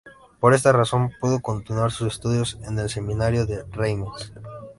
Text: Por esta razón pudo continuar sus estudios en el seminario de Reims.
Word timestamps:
Por 0.39 0.55
esta 0.55 0.71
razón 0.71 1.11
pudo 1.21 1.41
continuar 1.41 1.91
sus 1.91 2.15
estudios 2.15 2.57
en 2.63 2.79
el 2.79 2.89
seminario 2.89 3.45
de 3.45 3.61
Reims. 3.65 4.31